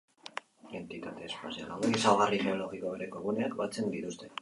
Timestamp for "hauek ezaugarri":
1.77-2.43